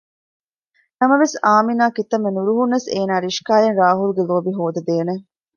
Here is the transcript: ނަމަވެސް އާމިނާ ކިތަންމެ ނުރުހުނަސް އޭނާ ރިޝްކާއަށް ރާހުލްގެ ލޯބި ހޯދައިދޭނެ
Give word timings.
ނަމަވެސް 0.99 1.35
އާމިނާ 1.45 1.85
ކިތަންމެ 1.95 2.29
ނުރުހުނަސް 2.35 2.87
އޭނާ 2.93 3.13
ރިޝްކާއަށް 3.25 3.77
ރާހުލްގެ 3.81 4.23
ލޯބި 4.29 4.51
ހޯދައިދޭނެ 4.59 5.13